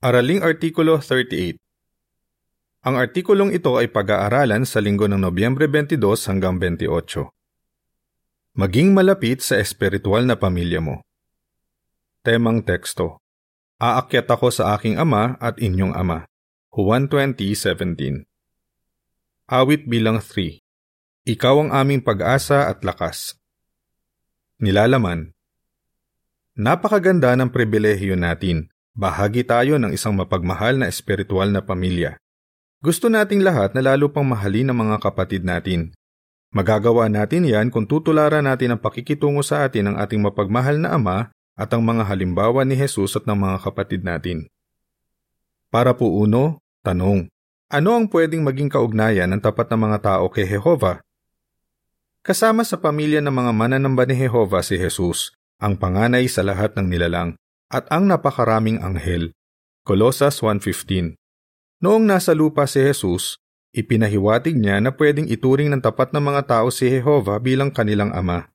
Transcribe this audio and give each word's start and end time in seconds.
Araling 0.00 0.40
Artikulo 0.40 0.96
38 0.96 1.60
Ang 2.88 2.94
artikulong 2.96 3.52
ito 3.52 3.76
ay 3.76 3.92
pag-aaralan 3.92 4.64
sa 4.64 4.80
linggo 4.80 5.04
ng 5.04 5.20
Nobyembre 5.20 5.68
22 5.68 6.00
hanggang 6.24 6.56
28. 6.56 7.28
Maging 8.56 8.96
malapit 8.96 9.44
sa 9.44 9.60
espiritual 9.60 10.24
na 10.24 10.40
pamilya 10.40 10.80
mo. 10.80 11.04
Temang 12.24 12.64
teksto 12.64 13.20
Aakyat 13.76 14.24
ako 14.24 14.48
sa 14.48 14.72
aking 14.72 14.96
ama 14.96 15.36
at 15.36 15.60
inyong 15.60 15.92
ama. 15.92 16.24
Juan 16.72 17.04
20:17 17.04 18.24
Awit 19.52 19.84
bilang 19.84 20.24
3 20.24 20.64
Ikaw 21.28 21.54
ang 21.60 21.76
aming 21.76 22.00
pag-asa 22.00 22.72
at 22.72 22.80
lakas. 22.88 23.36
Nilalaman 24.64 25.36
Napakaganda 26.56 27.36
ng 27.36 27.52
pribilehyo 27.52 28.16
natin 28.16 28.72
Bahagi 29.00 29.48
tayo 29.48 29.80
ng 29.80 29.96
isang 29.96 30.12
mapagmahal 30.12 30.76
na 30.76 30.84
espiritual 30.84 31.48
na 31.48 31.64
pamilya. 31.64 32.20
Gusto 32.84 33.08
nating 33.08 33.40
lahat 33.40 33.72
na 33.72 33.80
lalo 33.80 34.12
pang 34.12 34.28
mahalin 34.28 34.68
ng 34.68 34.76
mga 34.76 34.96
kapatid 35.00 35.40
natin. 35.40 35.96
Magagawa 36.52 37.08
natin 37.08 37.48
yan 37.48 37.72
kung 37.72 37.88
tutularan 37.88 38.44
natin 38.44 38.76
ang 38.76 38.80
pakikitungo 38.84 39.40
sa 39.40 39.64
atin 39.64 39.88
ng 39.88 39.96
ating 40.04 40.20
mapagmahal 40.20 40.76
na 40.76 41.00
Ama 41.00 41.32
at 41.56 41.72
ang 41.72 41.80
mga 41.80 42.12
halimbawa 42.12 42.60
ni 42.68 42.76
Jesus 42.76 43.16
at 43.16 43.24
ng 43.24 43.40
mga 43.40 43.56
kapatid 43.64 44.04
natin. 44.04 44.52
Para 45.72 45.96
po 45.96 46.20
uno, 46.20 46.60
tanong, 46.84 47.32
ano 47.72 47.90
ang 47.96 48.04
pwedeng 48.12 48.44
maging 48.44 48.68
kaugnayan 48.68 49.32
ng 49.32 49.40
tapat 49.40 49.72
na 49.72 49.80
mga 49.80 49.98
tao 50.04 50.28
kay 50.28 50.44
Jehova? 50.44 51.00
Kasama 52.20 52.68
sa 52.68 52.76
pamilya 52.76 53.24
ng 53.24 53.32
mga 53.32 53.52
mananamba 53.56 54.04
ni 54.04 54.12
Jehova 54.12 54.60
si 54.60 54.76
Jesus, 54.76 55.32
ang 55.56 55.80
panganay 55.80 56.28
sa 56.28 56.44
lahat 56.44 56.76
ng 56.76 56.84
nilalang 56.84 57.40
at 57.70 57.86
ang 57.88 58.10
napakaraming 58.10 58.82
anghel. 58.82 59.30
Kolosas 59.86 60.42
1.15 60.42 61.14
Noong 61.80 62.04
nasa 62.04 62.36
lupa 62.36 62.68
si 62.68 62.84
Jesus, 62.84 63.40
ipinahiwatig 63.72 64.58
niya 64.58 64.82
na 64.82 64.92
pwedeng 64.92 65.30
ituring 65.30 65.72
ng 65.72 65.80
tapat 65.80 66.12
na 66.12 66.20
mga 66.20 66.44
tao 66.44 66.68
si 66.68 66.90
Jehova 66.90 67.40
bilang 67.40 67.72
kanilang 67.72 68.12
ama. 68.12 68.52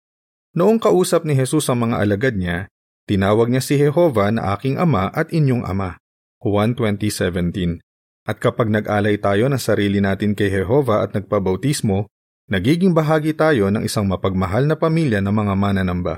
Noong 0.54 0.78
kausap 0.78 1.26
ni 1.26 1.34
Jesus 1.34 1.66
ang 1.72 1.89
mga 1.89 2.00
alagad 2.00 2.36
niya, 2.38 2.70
tinawag 3.09 3.50
niya 3.50 3.64
si 3.64 3.81
Jehova 3.81 4.30
na 4.30 4.54
aking 4.54 4.78
ama 4.78 5.09
at 5.09 5.34
inyong 5.34 5.66
ama. 5.66 5.98
Juan 6.44 6.78
20.17 6.78 7.82
At 8.30 8.38
kapag 8.38 8.70
nag-alay 8.70 9.17
tayo 9.17 9.50
ng 9.50 9.58
sarili 9.58 9.98
natin 9.98 10.38
kay 10.38 10.54
Jehova 10.54 11.02
at 11.02 11.17
nagpabautismo, 11.17 12.06
nagiging 12.45 12.94
bahagi 12.94 13.34
tayo 13.34 13.73
ng 13.73 13.82
isang 13.82 14.06
mapagmahal 14.06 14.70
na 14.70 14.78
pamilya 14.78 15.17
ng 15.26 15.34
mga 15.34 15.54
mananamba. 15.58 16.16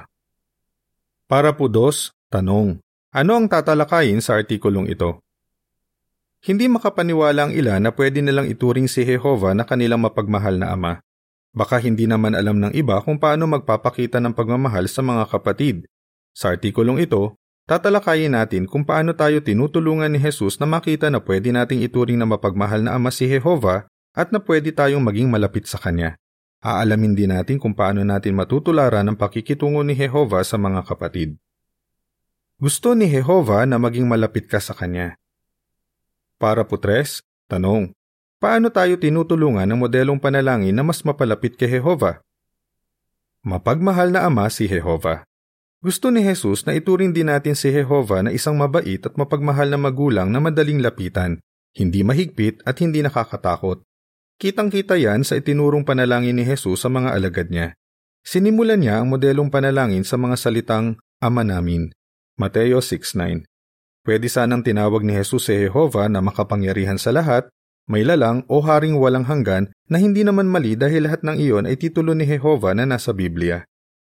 Para 1.31 1.55
po 1.55 1.71
dos, 1.71 2.11
tanong. 2.27 2.83
Ano 3.15 3.39
ang 3.39 3.47
tatalakayin 3.47 4.19
sa 4.19 4.35
artikulong 4.35 4.91
ito? 4.91 5.23
Hindi 6.43 6.67
makapaniwala 6.67 7.47
ang 7.47 7.53
ilan 7.55 7.79
na 7.79 7.95
pwede 7.95 8.19
nilang 8.19 8.51
ituring 8.51 8.91
si 8.91 9.07
Jehova 9.07 9.55
na 9.55 9.63
kanilang 9.63 10.03
mapagmahal 10.03 10.59
na 10.59 10.75
ama. 10.75 10.99
Baka 11.55 11.79
hindi 11.79 12.03
naman 12.03 12.35
alam 12.35 12.59
ng 12.59 12.75
iba 12.75 12.99
kung 12.99 13.15
paano 13.15 13.47
magpapakita 13.47 14.19
ng 14.19 14.35
pagmamahal 14.35 14.91
sa 14.91 14.99
mga 14.99 15.23
kapatid. 15.31 15.87
Sa 16.35 16.51
artikulong 16.51 16.99
ito, 16.99 17.39
tatalakayin 17.63 18.35
natin 18.35 18.67
kung 18.67 18.83
paano 18.83 19.15
tayo 19.15 19.39
tinutulungan 19.39 20.11
ni 20.11 20.19
Jesus 20.19 20.59
na 20.59 20.67
makita 20.67 21.07
na 21.07 21.23
pwede 21.23 21.55
nating 21.55 21.87
ituring 21.87 22.19
na 22.19 22.27
mapagmahal 22.27 22.83
na 22.83 22.99
ama 22.99 23.07
si 23.07 23.23
Jehova 23.23 23.87
at 24.11 24.35
na 24.35 24.43
pwede 24.43 24.75
tayong 24.75 25.01
maging 25.01 25.31
malapit 25.31 25.63
sa 25.63 25.79
Kanya. 25.79 26.19
Aalamin 26.59 27.15
din 27.15 27.31
natin 27.31 27.55
kung 27.55 27.71
paano 27.71 28.03
natin 28.03 28.35
matutularan 28.35 29.07
ang 29.07 29.15
pakikitungo 29.15 29.79
ni 29.87 29.95
Jehova 29.95 30.43
sa 30.43 30.59
mga 30.59 30.83
kapatid. 30.83 31.39
Gusto 32.57 32.97
ni 32.97 33.05
Jehova 33.05 33.69
na 33.69 33.77
maging 33.77 34.09
malapit 34.09 34.49
ka 34.49 34.57
sa 34.57 34.73
Kanya. 34.73 35.13
Para 36.41 36.65
putres, 36.65 37.21
tanong, 37.45 37.93
paano 38.41 38.73
tayo 38.73 38.97
tinutulungan 38.97 39.69
ng 39.69 39.77
modelong 39.77 40.17
panalangin 40.17 40.73
na 40.73 40.81
mas 40.81 41.05
mapalapit 41.05 41.53
kay 41.53 41.77
Jehova? 41.77 42.25
Mapagmahal 43.45 44.09
na 44.09 44.25
Ama 44.25 44.49
si 44.49 44.65
Jehova. 44.65 45.21
Gusto 45.85 46.09
ni 46.09 46.25
Jesus 46.25 46.65
na 46.65 46.73
ituring 46.73 47.13
din 47.13 47.29
natin 47.29 47.53
si 47.53 47.69
Jehova 47.69 48.25
na 48.25 48.33
isang 48.33 48.57
mabait 48.57 49.05
at 49.05 49.13
mapagmahal 49.13 49.69
na 49.69 49.77
magulang 49.77 50.33
na 50.33 50.41
madaling 50.41 50.81
lapitan, 50.81 51.37
hindi 51.77 52.01
mahigpit 52.01 52.65
at 52.65 52.81
hindi 52.81 53.05
nakakatakot. 53.05 53.85
Kitang-kita 54.41 54.97
yan 54.97 55.21
sa 55.21 55.37
itinurong 55.37 55.85
panalangin 55.85 56.33
ni 56.33 56.41
Jesus 56.41 56.81
sa 56.81 56.89
mga 56.89 57.13
alagad 57.13 57.53
niya. 57.53 57.77
Sinimulan 58.25 58.81
niya 58.81 59.05
ang 59.05 59.13
modelong 59.13 59.53
panalangin 59.53 60.01
sa 60.01 60.17
mga 60.17 60.41
salitang 60.41 60.97
Ama 61.21 61.41
namin, 61.41 61.89
Mateo 62.37 62.85
6.9 62.85 63.49
Pwede 64.05 64.29
sanang 64.29 64.61
tinawag 64.61 65.01
ni 65.01 65.17
Jesus 65.17 65.49
si 65.49 65.57
Jehova 65.57 66.05
na 66.05 66.21
makapangyarihan 66.21 67.01
sa 67.01 67.09
lahat, 67.09 67.49
may 67.89 68.05
lalang 68.05 68.45
o 68.45 68.61
haring 68.61 68.95
walang 68.95 69.25
hanggan 69.25 69.73
na 69.89 69.97
hindi 69.97 70.21
naman 70.21 70.45
mali 70.45 70.77
dahil 70.77 71.09
lahat 71.09 71.25
ng 71.25 71.33
iyon 71.33 71.65
ay 71.65 71.81
titulo 71.81 72.13
ni 72.13 72.29
Jehova 72.29 72.77
na 72.77 72.85
nasa 72.85 73.09
Biblia. 73.09 73.65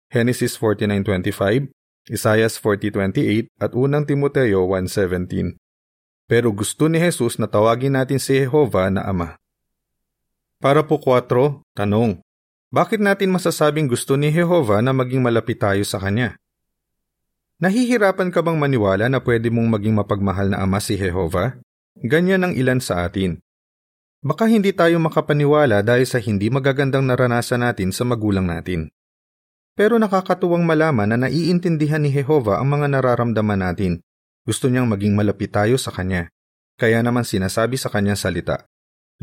Genesis 0.10 0.58
49.25, 0.58 1.70
Isaiah 2.10 2.50
40.28 2.50 3.48
at 3.62 3.72
unang 3.78 4.10
Timoteo 4.10 4.68
1.17. 4.74 5.56
Pero 6.26 6.50
gusto 6.50 6.90
ni 6.90 6.98
Jesus 6.98 7.38
na 7.38 7.46
tawagin 7.46 7.94
natin 7.94 8.18
si 8.18 8.42
Jehova 8.42 8.90
na 8.90 9.06
Ama. 9.06 9.38
Para 10.58 10.82
po 10.82 10.98
4, 10.98 11.62
tanong. 11.78 12.26
Bakit 12.74 13.00
natin 13.00 13.30
masasabing 13.30 13.86
gusto 13.86 14.18
ni 14.18 14.34
Jehova 14.34 14.82
na 14.82 14.92
maging 14.98 15.22
malapit 15.22 15.62
tayo 15.62 15.86
sa 15.86 16.02
Kanya? 16.02 16.42
Nahihirapan 17.56 18.36
ka 18.36 18.44
bang 18.44 18.60
maniwala 18.60 19.08
na 19.08 19.24
pwede 19.24 19.48
mong 19.48 19.80
maging 19.80 19.96
mapagmahal 19.96 20.52
na 20.52 20.60
ama 20.60 20.84
si 20.84 21.00
Jehova? 21.00 21.56
Ganyan 21.96 22.44
ang 22.44 22.52
ilan 22.52 22.84
sa 22.84 23.08
atin. 23.08 23.40
Baka 24.20 24.52
hindi 24.52 24.76
tayo 24.76 25.00
makapaniwala 25.00 25.80
dahil 25.80 26.04
sa 26.04 26.20
hindi 26.20 26.52
magagandang 26.52 27.08
naranasan 27.08 27.64
natin 27.64 27.96
sa 27.96 28.04
magulang 28.04 28.44
natin. 28.44 28.92
Pero 29.72 29.96
nakakatuwang 29.96 30.68
malaman 30.68 31.16
na 31.16 31.18
naiintindihan 31.28 32.04
ni 32.04 32.12
Jehova 32.12 32.60
ang 32.60 32.76
mga 32.76 32.92
nararamdaman 32.92 33.64
natin. 33.64 34.04
Gusto 34.44 34.68
niyang 34.68 34.92
maging 34.92 35.16
malapit 35.16 35.56
tayo 35.56 35.80
sa 35.80 35.96
Kanya. 35.96 36.28
Kaya 36.76 37.00
naman 37.00 37.24
sinasabi 37.24 37.80
sa 37.80 37.88
Kanyang 37.88 38.20
salita, 38.20 38.68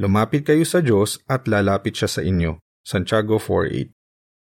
Lumapit 0.01 0.49
kayo 0.49 0.65
sa 0.65 0.81
Diyos 0.81 1.21
at 1.29 1.45
lalapit 1.45 2.01
siya 2.01 2.09
sa 2.09 2.25
inyo. 2.25 2.57
Santiago 2.81 3.37
4.8 3.37 3.93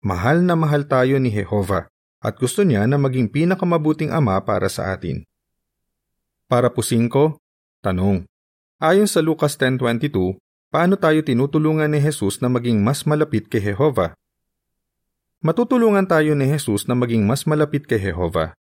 Mahal 0.02 0.42
na 0.42 0.58
mahal 0.58 0.90
tayo 0.90 1.22
ni 1.22 1.30
Jehova 1.30 1.94
at 2.22 2.36
gusto 2.38 2.66
niya 2.66 2.90
na 2.90 2.98
maging 2.98 3.30
pinakamabuting 3.30 4.10
ama 4.10 4.42
para 4.42 4.68
sa 4.68 4.94
atin. 4.94 5.26
Para 6.48 6.72
po 6.72 6.82
5, 6.82 7.12
tanong. 7.84 8.26
Ayon 8.80 9.10
sa 9.10 9.20
Lucas 9.20 9.58
10.22, 9.60 10.40
paano 10.72 10.96
tayo 10.96 11.20
tinutulungan 11.22 11.90
ni 11.92 12.00
Jesus 12.00 12.40
na 12.40 12.48
maging 12.48 12.80
mas 12.82 13.04
malapit 13.04 13.50
kay 13.52 13.60
Jehova? 13.60 14.16
Matutulungan 15.44 16.10
tayo 16.10 16.34
ni 16.34 16.50
Jesus 16.50 16.90
na 16.90 16.98
maging 16.98 17.28
mas 17.28 17.46
malapit 17.46 17.86
kay 17.86 18.00
Jehova. 18.00 18.58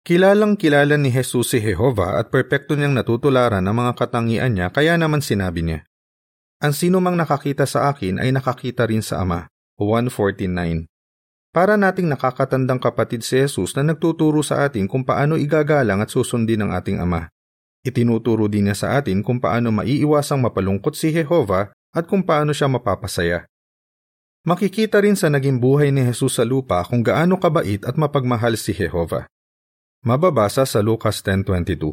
Kilalang 0.00 0.56
kilala 0.56 0.96
ni 0.96 1.12
Jesus 1.12 1.52
si 1.52 1.60
Jehova 1.60 2.16
at 2.16 2.32
perpekto 2.32 2.72
niyang 2.72 2.96
natutularan 2.96 3.64
ang 3.64 3.76
mga 3.76 3.92
katangian 4.00 4.52
niya 4.56 4.72
kaya 4.72 4.96
naman 4.96 5.20
sinabi 5.20 5.60
niya, 5.60 5.80
Ang 6.60 6.72
sino 6.76 7.00
mang 7.04 7.16
nakakita 7.16 7.68
sa 7.68 7.92
akin 7.92 8.20
ay 8.20 8.32
nakakita 8.32 8.88
rin 8.88 9.04
sa 9.04 9.24
Ama. 9.24 9.48
149 9.80 10.89
para 11.50 11.74
nating 11.74 12.06
nakakatandang 12.06 12.78
kapatid 12.78 13.26
si 13.26 13.38
Jesus 13.42 13.74
na 13.74 13.82
nagtuturo 13.82 14.42
sa 14.42 14.66
atin 14.66 14.86
kung 14.86 15.02
paano 15.02 15.34
igagalang 15.34 15.98
at 15.98 16.10
susundin 16.10 16.62
ang 16.62 16.70
ating 16.74 17.02
Ama. 17.02 17.26
Itinuturo 17.82 18.46
din 18.46 18.70
niya 18.70 18.76
sa 18.76 18.88
atin 18.98 19.24
kung 19.24 19.42
paano 19.42 19.74
maiiwasang 19.74 20.38
mapalungkot 20.38 20.94
si 20.94 21.10
Jehova 21.10 21.74
at 21.90 22.04
kung 22.06 22.22
paano 22.22 22.54
siya 22.54 22.70
mapapasaya. 22.70 23.50
Makikita 24.46 25.04
rin 25.04 25.18
sa 25.18 25.28
naging 25.28 25.60
buhay 25.60 25.92
ni 25.92 26.00
Jesus 26.06 26.40
sa 26.40 26.48
lupa 26.48 26.80
kung 26.86 27.04
gaano 27.04 27.36
kabait 27.36 27.84
at 27.84 27.98
mapagmahal 27.98 28.56
si 28.56 28.72
Jehova. 28.72 29.28
Mababasa 30.00 30.64
sa 30.64 30.80
Lucas 30.80 31.20
10.22 31.20 31.92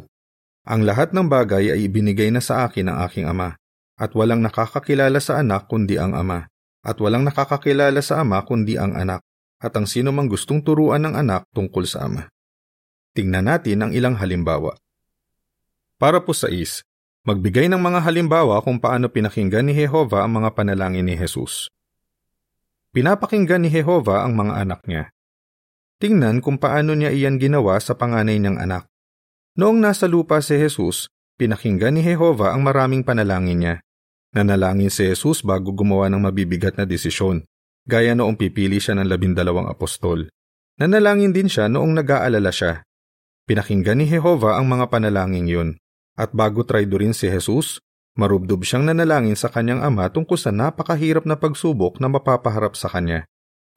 Ang 0.64 0.80
lahat 0.88 1.12
ng 1.12 1.28
bagay 1.28 1.76
ay 1.76 1.92
ibinigay 1.92 2.32
na 2.32 2.40
sa 2.40 2.64
akin 2.64 2.88
ng 2.88 2.96
aking 3.04 3.28
Ama, 3.28 3.60
at 4.00 4.16
walang 4.16 4.40
nakakakilala 4.40 5.20
sa 5.20 5.44
anak 5.44 5.68
kundi 5.68 6.00
ang 6.00 6.16
Ama, 6.16 6.48
at 6.80 6.96
walang 7.04 7.28
nakakakilala 7.28 8.00
sa 8.00 8.24
Ama 8.24 8.40
kundi 8.48 8.80
ang 8.80 8.96
anak, 8.96 9.20
at 9.58 9.74
ang 9.74 9.86
sino 9.90 10.14
mang 10.14 10.30
gustong 10.30 10.62
turuan 10.62 11.02
ng 11.02 11.14
anak 11.18 11.46
tungkol 11.50 11.84
sa 11.84 12.06
ama. 12.06 12.30
Tingnan 13.14 13.50
natin 13.50 13.82
ang 13.82 13.90
ilang 13.90 14.14
halimbawa. 14.14 14.78
Para 15.98 16.22
po 16.22 16.30
sa 16.30 16.46
is, 16.46 16.86
magbigay 17.26 17.66
ng 17.66 17.82
mga 17.82 18.06
halimbawa 18.06 18.62
kung 18.62 18.78
paano 18.78 19.10
pinakinggan 19.10 19.66
ni 19.66 19.74
Jehova 19.74 20.22
ang 20.22 20.38
mga 20.38 20.54
panalangin 20.54 21.10
ni 21.10 21.18
Jesus. 21.18 21.66
Pinapakinggan 22.94 23.66
ni 23.66 23.70
Jehova 23.74 24.22
ang 24.22 24.38
mga 24.38 24.62
anak 24.62 24.80
niya. 24.86 25.10
Tingnan 25.98 26.38
kung 26.38 26.62
paano 26.62 26.94
niya 26.94 27.10
iyan 27.10 27.42
ginawa 27.42 27.82
sa 27.82 27.98
panganay 27.98 28.38
niyang 28.38 28.62
anak. 28.62 28.86
Noong 29.58 29.82
nasa 29.82 30.06
lupa 30.06 30.38
si 30.38 30.54
Jesus, 30.54 31.10
pinakinggan 31.34 31.98
ni 31.98 32.06
Jehova 32.06 32.54
ang 32.54 32.62
maraming 32.62 33.02
panalangin 33.02 33.58
niya. 33.58 33.74
Nanalangin 34.30 34.94
si 34.94 35.10
Jesus 35.10 35.42
bago 35.42 35.74
gumawa 35.74 36.06
ng 36.06 36.22
mabibigat 36.22 36.78
na 36.78 36.86
desisyon 36.86 37.42
gaya 37.88 38.12
noong 38.12 38.36
pipili 38.36 38.76
siya 38.76 39.00
ng 39.00 39.08
labindalawang 39.08 39.66
apostol. 39.72 40.28
Nanalangin 40.76 41.32
din 41.32 41.48
siya 41.48 41.72
noong 41.72 41.96
nag-aalala 41.96 42.52
siya. 42.52 42.84
Pinakinggan 43.48 43.98
ni 43.98 44.06
Jehova 44.06 44.60
ang 44.60 44.68
mga 44.68 44.92
panalangin 44.92 45.48
yun. 45.48 45.68
At 46.14 46.36
bago 46.36 46.68
traidorin 46.68 47.16
si 47.16 47.32
Jesus, 47.32 47.80
marubdob 48.14 48.60
siyang 48.62 48.84
nanalangin 48.84 49.34
sa 49.34 49.48
kanyang 49.48 49.80
ama 49.80 50.12
tungkol 50.12 50.36
sa 50.36 50.52
napakahirap 50.52 51.24
na 51.24 51.40
pagsubok 51.40 51.96
na 51.98 52.12
mapapaharap 52.12 52.76
sa 52.76 52.92
kanya. 52.92 53.24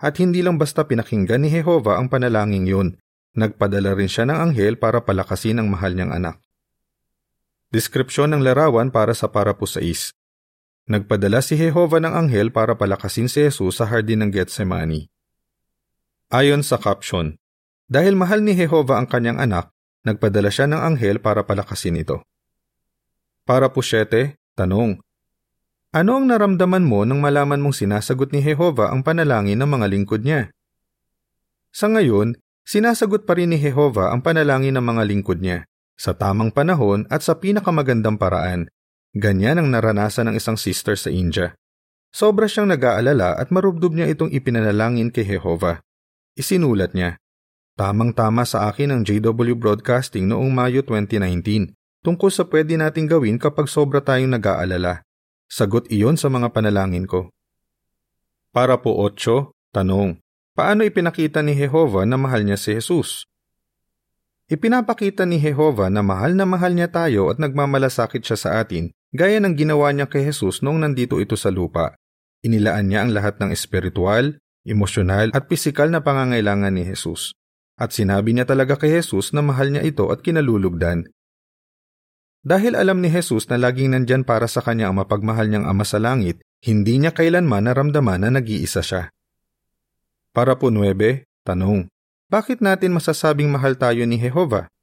At 0.02 0.20
hindi 0.20 0.44
lang 0.44 0.60
basta 0.60 0.84
pinakinggan 0.84 1.48
ni 1.48 1.50
Jehova 1.54 1.96
ang 1.96 2.12
panalangin 2.12 2.68
yun, 2.68 2.88
nagpadala 3.38 3.96
rin 3.96 4.12
siya 4.12 4.28
ng 4.28 4.38
anghel 4.52 4.76
para 4.76 5.00
palakasin 5.00 5.64
ang 5.64 5.72
mahal 5.72 5.96
niyang 5.96 6.12
anak. 6.12 6.36
Deskripsyon 7.72 8.36
ng 8.36 8.44
larawan 8.44 8.92
para 8.92 9.16
sa 9.16 9.32
parapo 9.32 9.64
6. 9.64 10.12
Nagpadala 10.92 11.40
si 11.40 11.56
Jehova 11.56 12.04
ng 12.04 12.12
anghel 12.12 12.52
para 12.52 12.76
palakasin 12.76 13.32
si 13.32 13.48
Jesus 13.48 13.80
sa 13.80 13.88
hardin 13.88 14.28
ng 14.28 14.30
Getsemani. 14.36 15.08
Ayon 16.28 16.68
sa 16.68 16.76
caption, 16.76 17.40
dahil 17.88 18.20
mahal 18.20 18.44
ni 18.44 18.52
Jehova 18.52 19.00
ang 19.00 19.08
kanyang 19.08 19.40
anak, 19.40 19.72
nagpadala 20.04 20.52
siya 20.52 20.68
ng 20.68 20.84
anghel 20.84 21.24
para 21.24 21.48
palakasin 21.48 22.04
ito. 22.04 22.28
Para 23.48 23.72
po 23.72 23.80
siyete, 23.80 24.36
tanong, 24.60 25.00
ano 25.96 26.12
ang 26.12 26.28
naramdaman 26.28 26.84
mo 26.84 27.08
nang 27.08 27.24
malaman 27.24 27.64
mong 27.64 27.88
sinasagot 27.88 28.36
ni 28.36 28.44
Jehova 28.44 28.92
ang 28.92 29.00
panalangin 29.00 29.64
ng 29.64 29.72
mga 29.72 29.88
lingkod 29.96 30.28
niya? 30.28 30.52
Sa 31.72 31.88
ngayon, 31.88 32.36
sinasagot 32.68 33.24
pa 33.24 33.40
rin 33.40 33.56
ni 33.56 33.64
Jehova 33.64 34.12
ang 34.12 34.20
panalangin 34.20 34.76
ng 34.76 34.84
mga 34.84 35.08
lingkod 35.08 35.40
niya 35.40 35.64
sa 35.96 36.12
tamang 36.12 36.52
panahon 36.52 37.08
at 37.08 37.24
sa 37.24 37.40
pinakamagandang 37.40 38.20
paraan. 38.20 38.68
Ganyan 39.12 39.60
ang 39.60 39.68
naranasan 39.68 40.32
ng 40.32 40.36
isang 40.40 40.56
sister 40.56 40.96
sa 40.96 41.12
India. 41.12 41.52
Sobra 42.16 42.48
siyang 42.48 42.72
nag-aalala 42.72 43.36
at 43.36 43.52
marubdob 43.52 43.92
niya 43.92 44.08
itong 44.08 44.32
ipinanalangin 44.32 45.12
kay 45.12 45.28
Jehova. 45.28 45.84
Isinulat 46.40 46.96
niya, 46.96 47.20
Tamang-tama 47.76 48.48
sa 48.48 48.72
akin 48.72 48.96
ang 48.96 49.02
JW 49.04 49.56
Broadcasting 49.60 50.32
noong 50.32 50.48
Mayo 50.52 50.80
2019 50.88 51.76
tungkol 52.04 52.32
sa 52.32 52.48
pwede 52.48 52.80
nating 52.80 53.12
gawin 53.12 53.36
kapag 53.36 53.68
sobra 53.68 54.00
tayong 54.00 54.32
nag-aalala. 54.32 55.04
Sagot 55.52 55.92
iyon 55.92 56.16
sa 56.16 56.32
mga 56.32 56.56
panalangin 56.56 57.04
ko. 57.04 57.36
Para 58.56 58.80
po 58.80 58.96
8, 58.96 59.52
tanong, 59.76 60.24
paano 60.56 60.88
ipinakita 60.88 61.44
ni 61.44 61.52
Jehova 61.52 62.08
na 62.08 62.16
mahal 62.16 62.48
niya 62.48 62.56
si 62.56 62.80
Jesus? 62.80 63.28
Ipinapakita 64.48 65.28
ni 65.28 65.40
Jehova 65.40 65.92
na 65.92 66.00
mahal 66.00 66.36
na 66.36 66.48
mahal 66.48 66.76
niya 66.76 66.88
tayo 66.88 67.28
at 67.28 67.40
nagmamalasakit 67.44 68.24
siya 68.24 68.40
sa 68.40 68.50
atin 68.64 68.92
gaya 69.12 69.40
ng 69.40 69.56
ginawa 69.56 69.92
niya 69.92 70.08
kay 70.08 70.28
Jesus 70.28 70.60
noong 70.66 70.84
nandito 70.84 71.20
ito 71.20 71.40
sa 71.40 71.52
lupa. 71.52 71.96
Inilaan 72.42 72.90
niya 72.90 73.06
ang 73.06 73.12
lahat 73.14 73.38
ng 73.38 73.54
espiritual, 73.54 74.42
emosyonal 74.66 75.32
at 75.32 75.46
pisikal 75.46 75.88
na 75.88 76.02
pangangailangan 76.02 76.74
ni 76.74 76.84
Jesus. 76.88 77.38
At 77.78 77.94
sinabi 77.94 78.34
niya 78.34 78.50
talaga 78.50 78.76
kay 78.76 79.00
Jesus 79.00 79.32
na 79.32 79.46
mahal 79.46 79.70
niya 79.70 79.86
ito 79.86 80.10
at 80.10 80.26
kinalulugdan 80.26 81.12
dahil 82.42 82.74
alam 82.74 83.06
ni 83.06 83.10
Jesus 83.14 83.46
na 83.54 83.58
laging 83.62 83.94
nandyan 83.94 84.26
para 84.26 84.50
sa 84.50 84.66
kanya 84.66 84.90
ang 84.90 84.98
mapagmahal 84.98 85.46
niyang 85.46 85.70
ama 85.70 85.86
sa 85.86 86.02
langit, 86.02 86.42
hindi 86.66 86.98
niya 86.98 87.14
kailanman 87.14 87.70
naramdaman 87.70 88.26
na 88.26 88.30
nag-iisa 88.34 88.82
siya. 88.82 89.14
Para 90.34 90.58
po 90.58 90.74
9, 90.74 90.98
tanong, 91.46 91.86
bakit 92.34 92.58
natin 92.66 92.98
masasabing 92.98 93.54
mahal 93.54 93.78
tayo 93.78 94.02
ni 94.10 94.18
Jehova? 94.18 94.74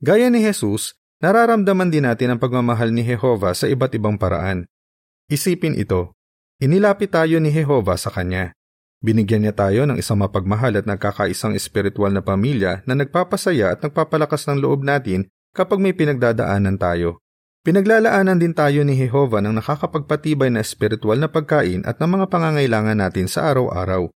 Gaya 0.00 0.32
ni 0.32 0.40
Jesus, 0.40 0.96
nararamdaman 1.22 1.90
din 1.90 2.06
natin 2.06 2.34
ang 2.34 2.40
pagmamahal 2.40 2.90
ni 2.90 3.06
Jehova 3.06 3.54
sa 3.54 3.70
iba't 3.70 3.92
ibang 3.94 4.18
paraan. 4.18 4.66
Isipin 5.28 5.76
ito, 5.76 6.16
inilapit 6.62 7.12
tayo 7.12 7.38
ni 7.38 7.52
Jehova 7.52 7.98
sa 8.00 8.08
Kanya. 8.08 8.56
Binigyan 8.98 9.46
niya 9.46 9.54
tayo 9.54 9.86
ng 9.86 9.94
isang 10.02 10.18
mapagmahal 10.18 10.74
at 10.74 10.86
nagkakaisang 10.88 11.54
espiritual 11.54 12.10
na 12.10 12.18
pamilya 12.18 12.82
na 12.82 12.98
nagpapasaya 12.98 13.70
at 13.70 13.78
nagpapalakas 13.78 14.50
ng 14.50 14.58
loob 14.58 14.82
natin 14.82 15.30
kapag 15.54 15.78
may 15.78 15.94
pinagdadaanan 15.94 16.74
tayo. 16.82 17.22
Pinaglalaanan 17.62 18.42
din 18.42 18.56
tayo 18.56 18.82
ni 18.82 18.98
Jehova 18.98 19.38
ng 19.38 19.54
nakakapagpatibay 19.60 20.50
na 20.50 20.64
espiritual 20.64 21.20
na 21.20 21.30
pagkain 21.30 21.86
at 21.86 22.02
ng 22.02 22.10
mga 22.10 22.26
pangangailangan 22.26 22.98
natin 22.98 23.30
sa 23.30 23.50
araw-araw. 23.52 24.10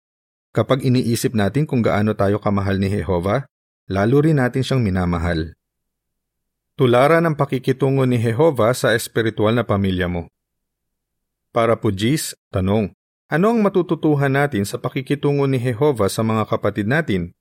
Kapag 0.51 0.83
iniisip 0.83 1.37
natin 1.37 1.69
kung 1.69 1.85
gaano 1.85 2.17
tayo 2.17 2.43
kamahal 2.43 2.83
ni 2.83 2.91
Jehova, 2.91 3.47
lalo 3.87 4.17
rin 4.19 4.43
natin 4.43 4.67
siyang 4.67 4.83
minamahal. 4.83 5.55
Tularan 6.73 7.21
ng 7.29 7.37
pakikitungo 7.37 8.09
ni 8.09 8.17
Jehova 8.17 8.73
sa 8.73 8.97
espiritual 8.97 9.53
na 9.53 9.61
pamilya 9.61 10.09
mo. 10.09 10.33
Para 11.53 11.77
po 11.77 11.93
Gis, 11.93 12.33
tanong, 12.49 12.97
ano 13.29 13.47
ang 13.53 13.61
matututuhan 13.61 14.33
natin 14.33 14.65
sa 14.65 14.81
pakikitungo 14.81 15.45
ni 15.45 15.61
Jehova 15.61 16.09
sa 16.09 16.25
mga 16.25 16.49
kapatid 16.49 16.89
natin? 16.89 17.37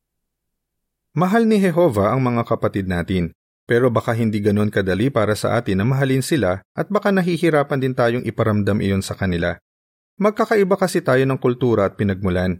Mahal 1.16 1.48
ni 1.48 1.64
Jehova 1.64 2.12
ang 2.12 2.20
mga 2.20 2.44
kapatid 2.44 2.92
natin. 2.92 3.32
Pero 3.64 3.88
baka 3.88 4.12
hindi 4.12 4.44
ganon 4.44 4.68
kadali 4.68 5.08
para 5.08 5.32
sa 5.32 5.56
atin 5.56 5.80
na 5.80 5.86
mahalin 5.88 6.20
sila 6.20 6.60
at 6.76 6.92
baka 6.92 7.16
nahihirapan 7.16 7.80
din 7.80 7.96
tayong 7.96 8.28
iparamdam 8.28 8.84
iyon 8.84 9.00
sa 9.00 9.16
kanila. 9.16 9.56
Magkakaiba 10.20 10.76
kasi 10.76 11.00
tayo 11.00 11.24
ng 11.24 11.40
kultura 11.40 11.88
at 11.88 11.96
pinagmulan. 11.96 12.60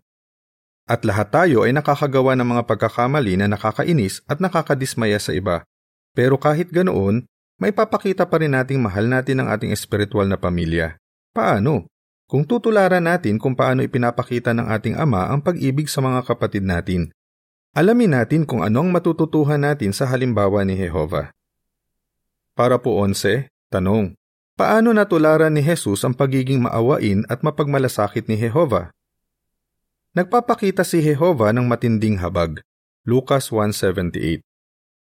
At 0.88 1.04
lahat 1.04 1.36
tayo 1.36 1.68
ay 1.68 1.76
nakakagawa 1.76 2.40
ng 2.40 2.48
mga 2.48 2.64
pagkakamali 2.64 3.36
na 3.36 3.52
nakakainis 3.52 4.24
at 4.24 4.40
nakakadismaya 4.40 5.20
sa 5.20 5.36
iba. 5.36 5.68
Pero 6.12 6.36
kahit 6.36 6.72
ganoon, 6.74 7.24
may 7.62 7.72
papakita 7.72 8.28
pa 8.28 8.42
rin 8.42 8.58
nating 8.58 8.82
mahal 8.82 9.08
natin 9.08 9.44
ang 9.44 9.48
ating 9.54 9.72
espiritual 9.72 10.26
na 10.26 10.36
pamilya. 10.36 10.98
Paano? 11.32 11.88
Kung 12.28 12.48
tutularan 12.48 13.04
natin 13.04 13.40
kung 13.40 13.56
paano 13.56 13.84
ipinapakita 13.84 14.56
ng 14.56 14.68
ating 14.72 14.96
ama 14.96 15.28
ang 15.32 15.44
pag-ibig 15.44 15.92
sa 15.92 16.00
mga 16.00 16.24
kapatid 16.24 16.64
natin 16.64 17.12
Alamin 17.72 18.20
natin 18.20 18.44
kung 18.44 18.68
anong 18.68 18.92
matututuhan 18.92 19.64
natin 19.64 19.96
sa 19.96 20.04
halimbawa 20.04 20.68
ni 20.68 20.76
Jehova. 20.76 21.32
Para 22.52 22.76
po 22.76 23.00
11, 23.00 23.48
tanong, 23.72 24.12
paano 24.60 24.92
natularan 24.92 25.56
ni 25.56 25.64
Jesus 25.64 26.04
ang 26.04 26.12
pagiging 26.12 26.68
maawain 26.68 27.24
at 27.32 27.40
mapagmalasakit 27.40 28.28
ni 28.28 28.36
Jehova? 28.36 28.92
Nagpapakita 30.12 30.84
si 30.84 31.00
Jehova 31.00 31.56
ng 31.56 31.64
matinding 31.64 32.20
habag. 32.20 32.60
Lucas 33.08 33.48
1.78 33.56 34.44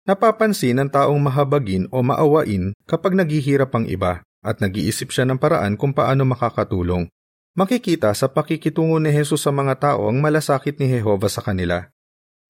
Napapansin 0.06 0.79
ng 0.79 0.87
taong 0.87 1.19
mahabagin 1.19 1.91
o 1.91 1.99
maawain 1.99 2.70
kapag 2.87 3.19
naghihirap 3.19 3.75
ang 3.75 3.91
iba 3.91 4.23
at 4.38 4.62
nag-iisip 4.62 5.11
siya 5.11 5.26
ng 5.26 5.35
paraan 5.35 5.75
kung 5.75 5.91
paano 5.91 6.23
makakatulong. 6.23 7.11
Makikita 7.58 8.14
sa 8.14 8.31
pakikitungo 8.31 9.03
ni 9.03 9.11
Jesus 9.11 9.43
sa 9.43 9.50
mga 9.50 9.75
tao 9.82 10.06
ang 10.06 10.23
malasakit 10.23 10.79
ni 10.79 10.94
Jehova 10.94 11.26
sa 11.26 11.43
kanila. 11.43 11.91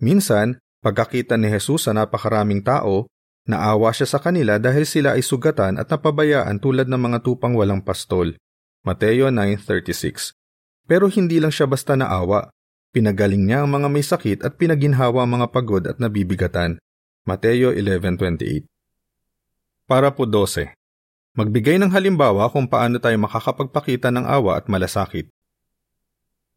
Minsan, 0.05 0.61
pagkakita 0.85 1.41
ni 1.41 1.49
Jesus 1.49 1.89
sa 1.89 1.97
napakaraming 1.97 2.61
tao, 2.61 3.09
naawa 3.49 3.89
siya 3.97 4.05
sa 4.05 4.21
kanila 4.21 4.61
dahil 4.61 4.85
sila 4.85 5.17
ay 5.17 5.25
sugatan 5.25 5.81
at 5.81 5.89
napabayaan 5.89 6.61
tulad 6.61 6.85
ng 6.93 7.01
mga 7.01 7.25
tupang 7.25 7.57
walang 7.57 7.81
pastol. 7.81 8.37
Mateo 8.85 9.33
9.36 9.33 10.37
Pero 10.85 11.09
hindi 11.09 11.41
lang 11.41 11.57
siya 11.57 11.65
basta 11.65 11.97
naawa. 11.97 12.53
Pinagaling 12.93 13.49
niya 13.49 13.65
ang 13.65 13.73
mga 13.73 13.89
may 13.89 14.05
sakit 14.05 14.45
at 14.45 14.61
pinaginhawa 14.61 15.25
ang 15.25 15.41
mga 15.41 15.49
pagod 15.49 15.85
at 15.89 15.97
nabibigatan. 15.97 16.77
Mateo 17.27 17.75
11.28 17.75 18.71
Para 19.91 20.15
po 20.15 20.31
12. 20.31 20.79
Magbigay 21.35 21.75
ng 21.83 21.91
halimbawa 21.91 22.47
kung 22.55 22.71
paano 22.71 23.03
tayo 23.03 23.19
makakapagpakita 23.19 24.15
ng 24.15 24.23
awa 24.23 24.63
at 24.63 24.71
malasakit. 24.71 25.27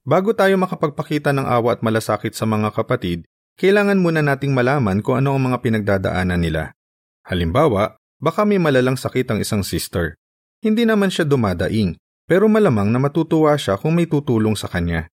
Bago 0.05 0.29
tayo 0.38 0.53
makapagpakita 0.61 1.33
ng 1.33 1.49
awa 1.49 1.73
at 1.73 1.81
malasakit 1.81 2.38
sa 2.38 2.45
mga 2.45 2.69
kapatid, 2.69 3.25
kailangan 3.57 3.97
muna 3.97 4.21
nating 4.21 4.53
malaman 4.53 5.01
kung 5.01 5.17
ano 5.17 5.33
ang 5.33 5.41
mga 5.49 5.57
pinagdadaanan 5.57 6.38
nila. 6.38 6.77
Halimbawa, 7.25 7.97
baka 8.21 8.45
may 8.45 8.61
malalang 8.61 8.93
sakit 8.93 9.25
ang 9.25 9.41
isang 9.41 9.65
sister. 9.65 10.21
Hindi 10.61 10.85
naman 10.85 11.09
siya 11.09 11.25
dumadaing, 11.25 11.97
pero 12.29 12.45
malamang 12.45 12.93
na 12.93 13.01
matutuwa 13.01 13.57
siya 13.57 13.73
kung 13.81 13.97
may 13.97 14.05
tutulong 14.05 14.53
sa 14.53 14.69
kanya. 14.69 15.09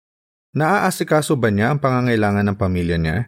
Naaasikaso 0.55 1.35
ba 1.35 1.51
niya 1.51 1.75
ang 1.75 1.83
pangangailangan 1.83 2.47
ng 2.47 2.55
pamilya 2.55 2.95
niya? 2.95 3.27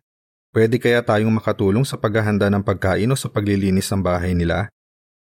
Pwede 0.53 0.77
kaya 0.77 1.01
tayong 1.01 1.33
makatulong 1.33 1.81
sa 1.81 1.98
paghahanda 1.98 2.48
ng 2.53 2.62
pagkain 2.62 3.10
o 3.10 3.17
sa 3.17 3.27
paglilinis 3.27 3.89
ng 3.89 4.05
bahay 4.05 4.38
nila? 4.38 4.69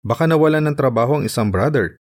Baka 0.03 0.27
nawalan 0.27 0.61
ng 0.67 0.75
trabaho 0.75 1.17
ang 1.17 1.25
isang 1.25 1.47
brother 1.47 2.01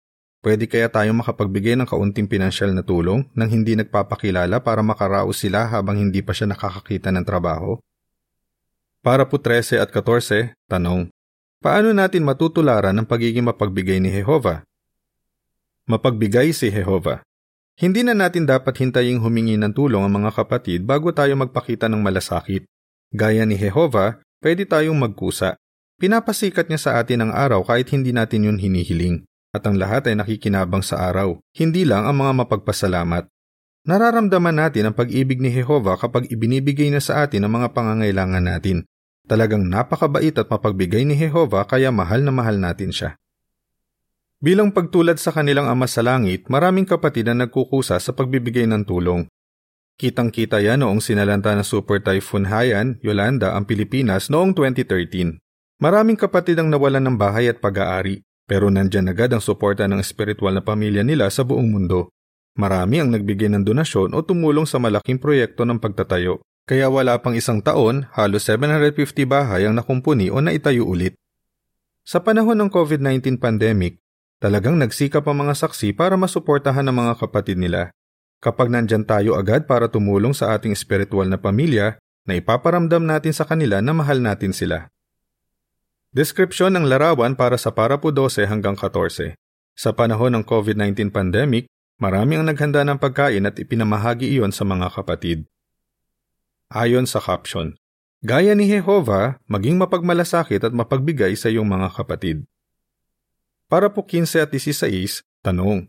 Pwede 0.47 0.71
kaya 0.71 0.87
tayong 0.87 1.26
makapagbigay 1.26 1.75
ng 1.75 1.90
kaunting 1.90 2.30
pinansyal 2.30 2.71
na 2.71 2.87
tulong 2.87 3.26
nang 3.35 3.50
hindi 3.50 3.75
nagpapakilala 3.75 4.62
para 4.62 4.78
makaraos 4.78 5.42
sila 5.42 5.66
habang 5.66 5.99
hindi 5.99 6.23
pa 6.23 6.30
siya 6.30 6.47
nakakakita 6.47 7.11
ng 7.11 7.26
trabaho? 7.26 7.83
Para 9.02 9.26
po 9.26 9.42
13 9.42 9.83
at 9.83 9.90
14, 9.90 10.54
tanong, 10.71 11.11
paano 11.59 11.90
natin 11.90 12.23
matutularan 12.23 12.95
ang 12.95 13.11
pagiging 13.11 13.42
mapagbigay 13.42 13.99
ni 13.99 14.14
Jehova? 14.14 14.62
Mapagbigay 15.90 16.54
si 16.54 16.71
Jehova. 16.71 17.26
Hindi 17.75 18.06
na 18.06 18.14
natin 18.14 18.47
dapat 18.47 18.78
hintaying 18.78 19.18
humingi 19.18 19.59
ng 19.59 19.75
tulong 19.75 20.06
ang 20.06 20.14
mga 20.14 20.30
kapatid 20.30 20.87
bago 20.87 21.11
tayo 21.11 21.35
magpakita 21.35 21.90
ng 21.90 21.99
malasakit. 22.06 22.71
Gaya 23.14 23.46
ni 23.46 23.58
Jehova, 23.60 24.18
pwede 24.42 24.66
tayong 24.66 24.98
magkusa. 24.98 25.58
Pinapasikat 25.96 26.70
niya 26.70 26.80
sa 26.80 26.90
atin 27.00 27.26
ang 27.28 27.32
araw 27.32 27.64
kahit 27.64 27.90
hindi 27.94 28.12
natin 28.12 28.46
yun 28.48 28.58
hinihiling 28.60 29.26
at 29.56 29.64
ang 29.64 29.80
lahat 29.80 30.12
ay 30.12 30.20
nakikinabang 30.20 30.84
sa 30.84 31.08
araw, 31.08 31.40
hindi 31.56 31.88
lang 31.88 32.04
ang 32.04 32.20
mga 32.20 32.44
mapagpasalamat. 32.44 33.25
Nararamdaman 33.88 34.60
natin 34.60 34.92
ang 34.92 34.94
pag-ibig 34.98 35.40
ni 35.40 35.48
Jehova 35.48 35.96
kapag 35.96 36.28
ibinibigay 36.28 36.92
na 36.92 37.00
sa 37.00 37.25
atin 37.25 37.48
ang 37.48 37.56
mga 37.56 37.72
pangangailangan 37.72 38.44
natin. 38.44 38.84
Talagang 39.25 39.64
napakabait 39.64 40.36
at 40.36 40.46
mapagbigay 40.52 41.08
ni 41.08 41.16
Jehova 41.16 41.64
kaya 41.64 41.88
mahal 41.88 42.20
na 42.20 42.34
mahal 42.34 42.60
natin 42.60 42.92
siya. 42.92 43.16
Bilang 44.36 44.75
pagtulad 44.76 45.16
sa 45.16 45.32
kanilang 45.32 45.70
ama 45.70 45.88
sa 45.88 46.04
langit, 46.04 46.44
maraming 46.52 46.84
kapatid 46.84 47.25
ang 47.26 47.40
nagkukusa 47.46 47.96
sa 47.96 48.12
pagbibigay 48.12 48.68
ng 48.68 48.84
tulong. 48.84 49.25
Kitang-kita 49.96 50.60
yan 50.60 50.84
noong 50.84 51.00
sinalanta 51.00 51.56
ng 51.56 51.64
Super 51.64 52.04
Typhoon 52.04 52.52
Haiyan, 52.52 53.00
Yolanda, 53.00 53.56
ang 53.56 53.64
Pilipinas 53.64 54.28
noong 54.28 54.52
2013. 54.52 55.40
Maraming 55.80 56.20
kapatid 56.20 56.60
ang 56.60 56.68
nawalan 56.68 57.00
ng 57.00 57.16
bahay 57.16 57.48
at 57.48 57.64
pag-aari, 57.64 58.20
pero 58.44 58.68
nandyan 58.68 59.08
agad 59.08 59.32
ang 59.32 59.40
suporta 59.40 59.88
ng 59.88 59.96
espiritual 59.96 60.52
na 60.52 60.60
pamilya 60.60 61.00
nila 61.00 61.32
sa 61.32 61.48
buong 61.48 61.72
mundo. 61.72 62.12
Marami 62.60 63.00
ang 63.00 63.08
nagbigay 63.08 63.48
ng 63.48 63.64
donasyon 63.64 64.12
o 64.12 64.20
tumulong 64.20 64.68
sa 64.68 64.76
malaking 64.76 65.16
proyekto 65.16 65.64
ng 65.64 65.80
pagtatayo. 65.80 66.44
Kaya 66.68 66.92
wala 66.92 67.16
pang 67.24 67.32
isang 67.32 67.64
taon, 67.64 68.04
halos 68.12 68.44
750 68.52 69.24
bahay 69.24 69.64
ang 69.64 69.80
nakumpuni 69.80 70.28
o 70.28 70.44
naitayo 70.44 70.84
ulit. 70.84 71.16
Sa 72.04 72.20
panahon 72.20 72.60
ng 72.60 72.68
COVID-19 72.68 73.40
pandemic, 73.40 73.96
talagang 74.44 74.76
nagsikap 74.76 75.24
ang 75.24 75.48
mga 75.48 75.56
saksi 75.56 75.96
para 75.96 76.20
masuportahan 76.20 76.84
ang 76.84 77.00
mga 77.00 77.16
kapatid 77.16 77.56
nila. 77.56 77.96
Kapag 78.43 78.69
nandyan 78.69 79.09
tayo 79.09 79.35
agad 79.35 79.64
para 79.64 79.88
tumulong 79.88 80.37
sa 80.37 80.52
ating 80.57 80.73
espiritual 80.73 81.26
na 81.26 81.40
pamilya, 81.40 81.97
na 82.26 82.35
ipaparamdam 82.35 83.07
natin 83.07 83.33
sa 83.33 83.47
kanila 83.47 83.78
na 83.78 83.95
mahal 83.95 84.19
natin 84.19 84.50
sila. 84.50 84.90
Deskripsyon 86.11 86.75
ng 86.75 86.85
larawan 86.90 87.38
para 87.38 87.55
sa 87.55 87.71
Parapo 87.71 88.11
12 88.11 88.50
hanggang 88.50 88.75
14. 88.75 89.38
Sa 89.76 89.90
panahon 89.95 90.35
ng 90.35 90.45
COVID-19 90.45 91.12
pandemic, 91.12 91.71
marami 92.02 92.40
ang 92.40 92.49
naghanda 92.49 92.83
ng 92.83 92.99
pagkain 92.99 93.45
at 93.47 93.57
ipinamahagi 93.61 94.33
iyon 94.37 94.50
sa 94.50 94.64
mga 94.66 94.90
kapatid. 94.90 95.47
Ayon 96.73 97.07
sa 97.07 97.23
caption, 97.23 97.78
Gaya 98.26 98.57
ni 98.57 98.66
Jehova, 98.66 99.38
maging 99.47 99.78
mapagmalasakit 99.78 100.64
at 100.66 100.73
mapagbigay 100.73 101.37
sa 101.38 101.47
iyong 101.47 101.69
mga 101.69 101.95
kapatid. 101.95 102.49
Para 103.71 103.93
po 103.93 104.02
15 104.02 104.47
at 104.47 104.50
16, 104.50 105.23
tanong, 105.47 105.87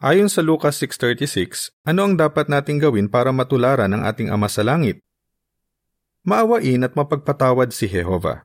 Ayon 0.00 0.32
sa 0.32 0.40
Lucas 0.40 0.80
6.36, 0.80 1.76
ano 1.84 2.08
ang 2.08 2.16
dapat 2.16 2.48
nating 2.48 2.80
gawin 2.80 3.04
para 3.04 3.36
matularan 3.36 3.92
ang 3.92 4.08
ating 4.08 4.32
Ama 4.32 4.48
sa 4.48 4.64
Langit? 4.64 5.04
Maawain 6.24 6.80
at 6.88 6.96
mapagpatawad 6.96 7.68
si 7.68 7.84
Jehova. 7.84 8.40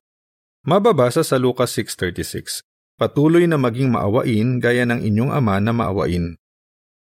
Mababasa 0.67 1.23
sa 1.23 1.39
Lucas 1.39 1.71
6.36, 1.79 2.59
Patuloy 2.99 3.47
na 3.47 3.55
maging 3.55 3.87
maawain 3.87 4.59
gaya 4.59 4.83
ng 4.83 4.99
inyong 4.99 5.31
Ama 5.31 5.63
na 5.63 5.71
maawain. 5.71 6.35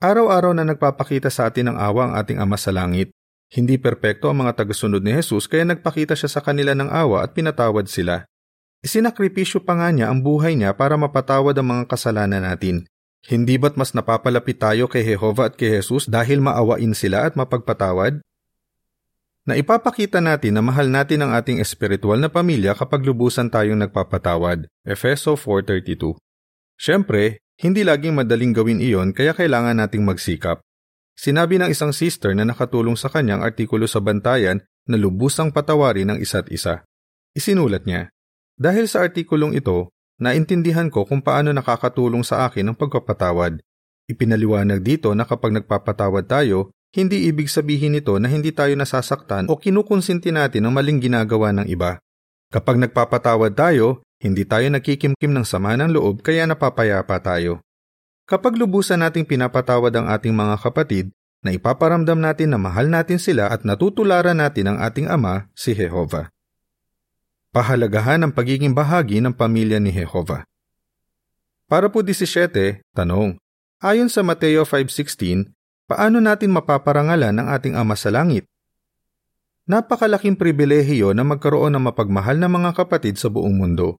Araw-araw 0.00 0.56
na 0.56 0.64
nagpapakita 0.64 1.28
sa 1.28 1.52
atin 1.52 1.68
ng 1.68 1.76
awa 1.76 2.08
ang 2.08 2.12
ating 2.16 2.40
Ama 2.40 2.56
sa 2.56 2.72
Langit. 2.72 3.12
Hindi 3.52 3.76
perpekto 3.76 4.32
ang 4.32 4.48
mga 4.48 4.64
tagasunod 4.64 5.04
ni 5.04 5.12
Jesus 5.12 5.44
kaya 5.44 5.68
nagpakita 5.68 6.16
siya 6.16 6.32
sa 6.32 6.40
kanila 6.40 6.72
ng 6.72 6.88
awa 6.88 7.20
at 7.20 7.36
pinatawad 7.36 7.84
sila. 7.84 8.24
Isinakripisyo 8.80 9.60
pa 9.60 9.76
nga 9.76 9.92
niya 9.92 10.08
ang 10.08 10.24
buhay 10.24 10.56
niya 10.56 10.72
para 10.72 10.96
mapatawad 10.96 11.52
ang 11.52 11.68
mga 11.68 11.84
kasalanan 11.84 12.48
natin 12.48 12.88
hindi 13.26 13.58
ba't 13.58 13.74
mas 13.74 13.96
napapalapit 13.96 14.62
tayo 14.62 14.86
kay 14.86 15.02
Jehova 15.02 15.50
at 15.50 15.58
kay 15.58 15.82
Jesus 15.82 16.06
dahil 16.06 16.38
maawain 16.38 16.94
sila 16.94 17.26
at 17.26 17.34
mapagpatawad? 17.34 18.22
Na 19.48 19.56
ipapakita 19.56 20.20
natin 20.20 20.60
na 20.60 20.62
mahal 20.62 20.92
natin 20.92 21.24
ang 21.24 21.32
ating 21.34 21.58
espiritual 21.58 22.20
na 22.20 22.28
pamilya 22.28 22.76
kapag 22.76 23.02
lubusan 23.02 23.48
tayong 23.48 23.80
nagpapatawad. 23.80 24.68
Efeso 24.84 25.34
4.32 25.34 26.14
Siyempre, 26.78 27.42
hindi 27.58 27.82
laging 27.82 28.14
madaling 28.14 28.54
gawin 28.54 28.78
iyon 28.78 29.10
kaya 29.10 29.34
kailangan 29.34 29.82
nating 29.82 30.06
magsikap. 30.06 30.62
Sinabi 31.18 31.58
ng 31.58 31.74
isang 31.74 31.90
sister 31.90 32.30
na 32.30 32.46
nakatulong 32.46 32.94
sa 32.94 33.10
kanyang 33.10 33.42
artikulo 33.42 33.90
sa 33.90 33.98
bantayan 33.98 34.62
na 34.86 34.94
lubusang 34.94 35.50
patawarin 35.50 36.14
ng 36.14 36.18
isa't 36.22 36.46
isa. 36.54 36.86
Isinulat 37.34 37.82
niya, 37.82 38.14
Dahil 38.54 38.86
sa 38.86 39.02
artikulong 39.02 39.58
ito, 39.58 39.90
Naintindihan 40.18 40.90
ko 40.90 41.06
kung 41.06 41.22
paano 41.22 41.54
nakakatulong 41.54 42.26
sa 42.26 42.50
akin 42.50 42.70
ang 42.70 42.76
pagpapatawad. 42.76 43.62
Ipinaliwanag 44.10 44.82
dito 44.82 45.14
na 45.14 45.22
kapag 45.22 45.54
nagpapatawad 45.54 46.26
tayo, 46.26 46.74
hindi 46.90 47.30
ibig 47.30 47.46
sabihin 47.46 47.94
nito 47.94 48.18
na 48.18 48.26
hindi 48.26 48.50
tayo 48.50 48.74
nasasaktan 48.74 49.46
o 49.46 49.54
kinukonsinti 49.54 50.34
natin 50.34 50.66
ang 50.66 50.74
maling 50.74 50.98
ginagawa 50.98 51.54
ng 51.54 51.70
iba. 51.70 52.02
Kapag 52.50 52.80
nagpapatawad 52.80 53.52
tayo, 53.54 54.02
hindi 54.18 54.42
tayo 54.42 54.66
nagkikimkim 54.72 55.30
ng 55.30 55.46
sama 55.46 55.78
ng 55.78 55.94
loob 55.94 56.26
kaya 56.26 56.48
napapayapa 56.48 57.20
tayo. 57.22 57.62
Kapag 58.26 58.58
lubusan 58.58 59.04
nating 59.04 59.28
pinapatawad 59.28 59.94
ang 59.94 60.10
ating 60.10 60.34
mga 60.34 60.56
kapatid, 60.58 61.06
na 61.38 61.54
ipaparamdam 61.54 62.18
natin 62.18 62.50
na 62.50 62.58
mahal 62.58 62.90
natin 62.90 63.22
sila 63.22 63.46
at 63.46 63.62
natutularan 63.62 64.34
natin 64.34 64.74
ang 64.74 64.78
ating 64.82 65.06
Ama, 65.06 65.46
si 65.54 65.70
Jehova. 65.76 66.34
Pahalagahan 67.48 68.20
ang 68.28 68.32
pagiging 68.36 68.76
bahagi 68.76 69.24
ng 69.24 69.32
pamilya 69.32 69.80
ni 69.80 69.88
Jehova. 69.88 70.44
Para 71.64 71.88
po 71.88 72.04
17, 72.04 72.84
tanong. 72.92 73.40
Ayon 73.80 74.12
sa 74.12 74.20
Mateo 74.20 74.68
5.16, 74.68 75.48
paano 75.88 76.20
natin 76.20 76.52
mapaparangalan 76.52 77.32
ang 77.40 77.48
ating 77.48 77.72
Ama 77.72 77.96
sa 77.96 78.12
Langit? 78.12 78.44
Napakalaking 79.64 80.36
pribilehiyo 80.36 81.16
na 81.16 81.24
magkaroon 81.24 81.76
ng 81.76 81.88
mapagmahal 81.88 82.36
na 82.36 82.52
mga 82.52 82.76
kapatid 82.76 83.16
sa 83.16 83.32
buong 83.32 83.56
mundo. 83.56 83.96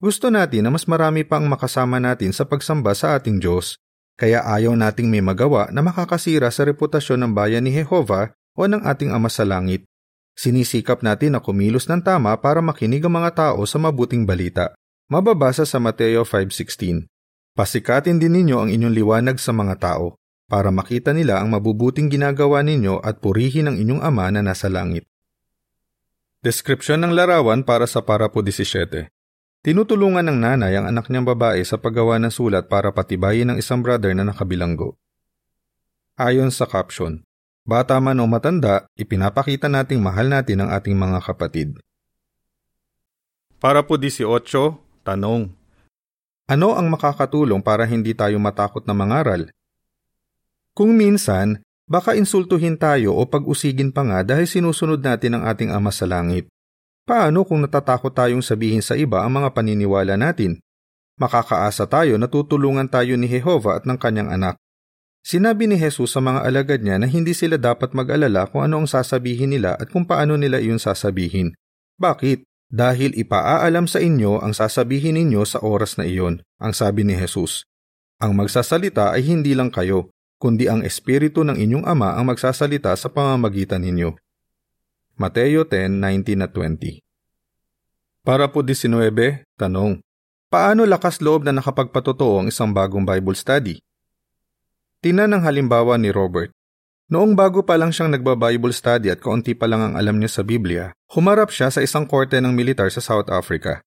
Gusto 0.00 0.32
natin 0.32 0.64
na 0.64 0.70
mas 0.72 0.88
marami 0.88 1.24
pang 1.24 1.44
makasama 1.44 2.00
natin 2.00 2.32
sa 2.32 2.48
pagsamba 2.48 2.96
sa 2.96 3.16
ating 3.16 3.36
Diyos, 3.36 3.76
kaya 4.20 4.44
ayaw 4.44 4.76
nating 4.76 5.08
may 5.08 5.24
magawa 5.24 5.72
na 5.72 5.80
makakasira 5.80 6.52
sa 6.52 6.68
reputasyon 6.68 7.24
ng 7.24 7.32
bayan 7.32 7.64
ni 7.64 7.72
Jehova 7.72 8.32
o 8.56 8.64
ng 8.68 8.84
ating 8.84 9.12
Ama 9.12 9.32
sa 9.32 9.48
Langit. 9.48 9.88
Sinisikap 10.36 11.04
natin 11.04 11.36
na 11.36 11.40
kumilos 11.40 11.86
ng 11.90 12.00
tama 12.00 12.34
para 12.38 12.58
makinig 12.64 13.04
ang 13.04 13.20
mga 13.20 13.30
tao 13.34 13.60
sa 13.68 13.76
mabuting 13.76 14.24
balita. 14.24 14.72
Mababasa 15.10 15.66
sa 15.66 15.82
Mateo 15.82 16.22
5.16 16.22 17.06
Pasikatin 17.54 18.22
din 18.22 18.34
ninyo 18.38 18.56
ang 18.62 18.70
inyong 18.70 18.94
liwanag 18.94 19.36
sa 19.42 19.50
mga 19.50 19.76
tao 19.76 20.20
para 20.50 20.74
makita 20.74 21.14
nila 21.14 21.38
ang 21.38 21.50
mabubuting 21.54 22.10
ginagawa 22.10 22.62
ninyo 22.62 23.02
at 23.02 23.22
purihin 23.22 23.70
ang 23.70 23.76
inyong 23.78 24.02
ama 24.02 24.30
na 24.34 24.42
nasa 24.42 24.66
langit. 24.66 25.06
Deskripsyon 26.42 27.04
ng 27.04 27.12
larawan 27.12 27.62
para 27.62 27.84
sa 27.84 28.00
Parapo 28.00 28.42
17 28.42 29.12
Tinutulungan 29.60 30.24
ng 30.24 30.38
nanay 30.40 30.72
ang 30.72 30.88
anak 30.88 31.12
niyang 31.12 31.28
babae 31.28 31.60
sa 31.68 31.76
paggawa 31.76 32.16
ng 32.16 32.32
sulat 32.32 32.64
para 32.64 32.96
patibayin 32.96 33.52
ng 33.52 33.56
isang 33.60 33.84
brother 33.84 34.16
na 34.16 34.24
nakabilanggo. 34.24 34.96
Ayon 36.16 36.48
sa 36.48 36.64
caption, 36.64 37.20
Bata 37.68 38.00
man 38.00 38.18
o 38.18 38.26
matanda, 38.26 38.88
ipinapakita 38.96 39.68
nating 39.68 40.00
mahal 40.00 40.32
natin 40.32 40.64
ang 40.64 40.70
ating 40.72 40.96
mga 40.96 41.18
kapatid. 41.20 41.76
Para 43.60 43.84
po 43.84 44.00
18, 44.00 44.24
tanong. 45.04 45.52
Ano 46.48 46.68
ang 46.74 46.88
makakatulong 46.88 47.60
para 47.60 47.84
hindi 47.84 48.16
tayo 48.16 48.40
matakot 48.40 48.82
na 48.88 48.96
mangaral? 48.96 49.52
Kung 50.72 50.96
minsan, 50.96 51.60
baka 51.84 52.16
insultuhin 52.16 52.80
tayo 52.80 53.12
o 53.14 53.28
pag-usigin 53.28 53.92
pa 53.92 54.02
nga 54.02 54.24
dahil 54.24 54.48
sinusunod 54.48 55.04
natin 55.04 55.36
ang 55.36 55.44
ating 55.44 55.70
Ama 55.70 55.92
sa 55.92 56.08
Langit. 56.08 56.48
Paano 57.04 57.44
kung 57.44 57.60
natatakot 57.60 58.14
tayong 58.16 58.40
sabihin 58.40 58.80
sa 58.80 58.96
iba 58.96 59.20
ang 59.20 59.36
mga 59.36 59.52
paniniwala 59.52 60.16
natin? 60.16 60.62
Makakaasa 61.20 61.84
tayo 61.84 62.16
na 62.16 62.32
tutulungan 62.32 62.88
tayo 62.88 63.12
ni 63.20 63.28
Jehova 63.28 63.76
at 63.76 63.84
ng 63.84 64.00
kanyang 64.00 64.32
anak. 64.32 64.56
Sinabi 65.20 65.68
ni 65.68 65.76
Jesus 65.76 66.16
sa 66.16 66.20
mga 66.24 66.48
alagad 66.48 66.80
niya 66.80 66.96
na 66.96 67.04
hindi 67.04 67.36
sila 67.36 67.60
dapat 67.60 67.92
mag-alala 67.92 68.48
kung 68.48 68.64
ano 68.64 68.80
ang 68.80 68.88
sasabihin 68.88 69.52
nila 69.52 69.76
at 69.76 69.92
kung 69.92 70.08
paano 70.08 70.40
nila 70.40 70.56
iyon 70.56 70.80
sasabihin. 70.80 71.52
Bakit? 72.00 72.48
Dahil 72.70 73.18
ipaaalam 73.18 73.90
sa 73.90 73.98
inyo 73.98 74.40
ang 74.40 74.54
sasabihin 74.54 75.18
ninyo 75.18 75.42
sa 75.42 75.58
oras 75.60 75.98
na 75.98 76.06
iyon, 76.06 76.38
ang 76.62 76.70
sabi 76.70 77.02
ni 77.02 77.18
Jesus. 77.18 77.66
Ang 78.22 78.38
magsasalita 78.38 79.10
ay 79.10 79.26
hindi 79.26 79.58
lang 79.58 79.74
kayo, 79.74 80.14
kundi 80.38 80.70
ang 80.70 80.86
Espiritu 80.86 81.42
ng 81.42 81.58
inyong 81.58 81.84
Ama 81.84 82.14
ang 82.14 82.30
magsasalita 82.30 82.94
sa 82.94 83.10
pamamagitan 83.10 83.82
ninyo. 83.82 84.14
Mateo 85.18 85.66
10:19 85.66 86.46
20 86.48 87.02
Para 88.22 88.46
po 88.48 88.62
19, 88.62 89.44
tanong. 89.58 89.98
Paano 90.46 90.86
lakas 90.86 91.18
loob 91.20 91.42
na 91.42 91.52
nakapagpatotoo 91.52 92.40
ang 92.40 92.46
isang 92.48 92.70
bagong 92.70 93.02
Bible 93.02 93.34
study? 93.34 93.82
Tinan 95.00 95.32
ng 95.32 95.48
halimbawa 95.48 95.96
ni 95.96 96.12
Robert. 96.12 96.52
Noong 97.08 97.32
bago 97.32 97.64
pa 97.64 97.80
lang 97.80 97.88
siyang 97.88 98.12
nagba-Bible 98.12 98.76
study 98.76 99.08
at 99.08 99.24
kaunti 99.24 99.56
pa 99.56 99.64
lang 99.64 99.80
ang 99.80 99.94
alam 99.96 100.20
niya 100.20 100.28
sa 100.28 100.42
Biblia, 100.44 100.92
humarap 101.16 101.48
siya 101.48 101.72
sa 101.72 101.80
isang 101.80 102.04
korte 102.04 102.36
ng 102.36 102.52
militar 102.52 102.92
sa 102.92 103.00
South 103.00 103.32
Africa. 103.32 103.80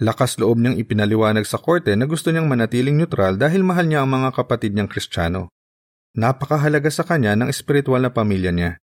Lakas 0.00 0.40
loob 0.40 0.56
niyang 0.56 0.80
ipinaliwanag 0.80 1.44
sa 1.44 1.60
korte 1.60 1.92
na 1.92 2.08
gusto 2.08 2.32
niyang 2.32 2.48
manatiling 2.48 2.96
neutral 2.96 3.36
dahil 3.36 3.60
mahal 3.68 3.84
niya 3.84 4.00
ang 4.00 4.08
mga 4.08 4.32
kapatid 4.32 4.72
niyang 4.72 4.88
Kristiyano. 4.88 5.52
Napakahalaga 6.16 6.88
sa 6.88 7.04
kanya 7.04 7.36
ng 7.36 7.52
espiritual 7.52 8.00
na 8.00 8.08
pamilya 8.08 8.48
niya. 8.48 8.80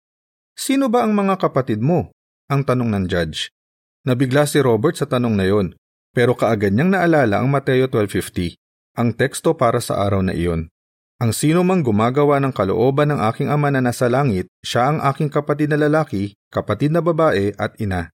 Sino 0.58 0.90
ba 0.90 1.06
ang 1.06 1.14
mga 1.14 1.38
kapatid 1.38 1.78
mo? 1.78 2.10
Ang 2.50 2.66
tanong 2.66 2.90
ng 2.98 3.04
judge. 3.06 3.54
Nabigla 4.02 4.42
si 4.42 4.58
Robert 4.58 4.98
sa 4.98 5.06
tanong 5.06 5.38
na 5.38 5.46
yon, 5.46 5.78
pero 6.10 6.34
kaagad 6.34 6.74
niyang 6.74 6.98
naalala 6.98 7.38
ang 7.38 7.46
Mateo 7.46 7.86
12.50, 7.86 8.58
ang 8.98 9.14
teksto 9.14 9.54
para 9.54 9.78
sa 9.78 10.02
araw 10.02 10.26
na 10.26 10.34
iyon. 10.34 10.66
Ang 11.20 11.36
sino 11.36 11.60
mang 11.60 11.84
gumagawa 11.84 12.40
ng 12.40 12.48
kalooban 12.48 13.12
ng 13.12 13.20
aking 13.28 13.52
ama 13.52 13.68
na 13.68 13.84
nasa 13.84 14.08
langit, 14.08 14.48
siya 14.64 14.88
ang 14.88 15.04
aking 15.04 15.28
kapatid 15.28 15.68
na 15.68 15.76
lalaki, 15.76 16.32
kapatid 16.48 16.96
na 16.96 17.04
babae 17.04 17.52
at 17.60 17.76
ina. 17.76 18.08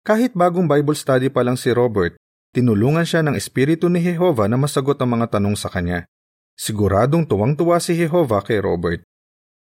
Kahit 0.00 0.32
bagong 0.32 0.64
Bible 0.64 0.96
study 0.96 1.28
pa 1.28 1.44
lang 1.44 1.60
si 1.60 1.68
Robert, 1.68 2.16
tinulungan 2.56 3.04
siya 3.04 3.20
ng 3.20 3.36
Espiritu 3.36 3.92
ni 3.92 4.00
Jehova 4.00 4.48
na 4.48 4.56
masagot 4.56 4.96
ang 4.96 5.20
mga 5.20 5.36
tanong 5.36 5.60
sa 5.60 5.68
kanya. 5.68 6.08
Siguradong 6.56 7.28
tuwang-tuwa 7.28 7.76
si 7.84 8.00
Jehova 8.00 8.40
kay 8.40 8.64
Robert. 8.64 9.04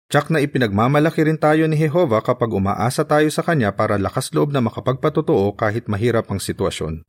Tsak 0.05 0.29
na 0.29 0.37
ipinagmamalaki 0.37 1.25
rin 1.25 1.41
tayo 1.41 1.65
ni 1.65 1.81
Jehova 1.81 2.21
kapag 2.21 2.53
umaasa 2.53 3.01
tayo 3.01 3.25
sa 3.33 3.41
Kanya 3.41 3.73
para 3.73 3.97
lakas 3.97 4.29
loob 4.37 4.53
na 4.53 4.61
makapagpatotoo 4.61 5.57
kahit 5.57 5.89
mahirap 5.89 6.29
ang 6.29 6.37
sitwasyon. 6.37 7.01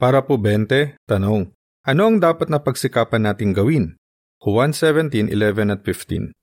Para 0.00 0.24
po 0.24 0.40
20, 0.40 0.96
tanong, 1.04 1.52
ano 1.84 2.02
ang 2.08 2.16
dapat 2.16 2.48
na 2.48 2.64
pagsikapan 2.64 3.28
nating 3.28 3.52
gawin? 3.52 4.00
Juan 4.36 4.76
17:11 4.76 5.72
at 5.72 5.80
15. 5.80 6.36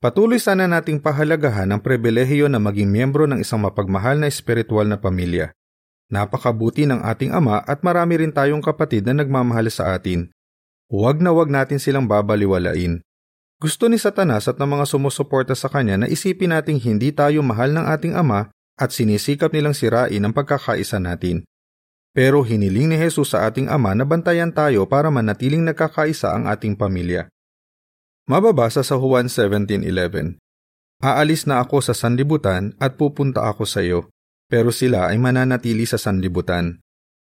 Patuloy 0.00 0.40
sana 0.40 0.64
nating 0.64 1.04
pahalagahan 1.04 1.68
ang 1.68 1.84
pribilehiyo 1.84 2.48
na 2.48 2.56
maging 2.56 2.88
miyembro 2.88 3.28
ng 3.28 3.44
isang 3.44 3.60
mapagmahal 3.60 4.16
na 4.16 4.32
espiritual 4.32 4.88
na 4.88 4.96
pamilya. 4.96 5.52
Napakabuti 6.08 6.88
ng 6.88 7.04
ating 7.04 7.36
ama 7.36 7.60
at 7.68 7.84
marami 7.84 8.24
rin 8.24 8.32
tayong 8.32 8.64
kapatid 8.64 9.04
na 9.04 9.20
nagmamahal 9.20 9.68
sa 9.68 9.92
atin. 9.92 10.32
Huwag 10.88 11.20
na 11.20 11.36
huwag 11.36 11.52
natin 11.52 11.76
silang 11.76 12.08
babaliwalain. 12.08 13.04
Gusto 13.60 13.92
ni 13.92 14.00
Satanas 14.00 14.48
at 14.48 14.56
ng 14.56 14.80
mga 14.80 14.88
sumusuporta 14.88 15.52
sa 15.52 15.68
kanya 15.68 16.00
na 16.00 16.08
isipin 16.08 16.56
nating 16.56 16.80
hindi 16.80 17.12
tayo 17.12 17.44
mahal 17.44 17.76
ng 17.76 17.84
ating 17.92 18.16
ama 18.16 18.48
at 18.80 18.88
sinisikap 18.88 19.52
nilang 19.52 19.76
sirain 19.76 20.24
ang 20.24 20.32
pagkakaisa 20.32 20.96
natin. 20.96 21.44
Pero 22.10 22.42
hiniling 22.42 22.90
ni 22.90 22.96
Jesus 22.98 23.32
sa 23.32 23.46
ating 23.46 23.70
ama 23.70 23.94
na 23.94 24.02
bantayan 24.02 24.50
tayo 24.50 24.82
para 24.90 25.14
manatiling 25.14 25.62
nagkakaisa 25.62 26.34
ang 26.34 26.50
ating 26.50 26.74
pamilya. 26.74 27.30
Mababasa 28.26 28.82
sa 28.82 28.98
Juan 28.98 29.30
17.11 29.30 30.38
Aalis 31.00 31.48
na 31.48 31.62
ako 31.62 31.80
sa 31.80 31.94
sanlibutan 31.96 32.76
at 32.76 33.00
pupunta 33.00 33.46
ako 33.48 33.64
sa 33.64 33.80
iyo, 33.80 34.12
pero 34.50 34.74
sila 34.74 35.08
ay 35.08 35.16
mananatili 35.16 35.88
sa 35.88 35.96
sanlibutan. 35.96 36.82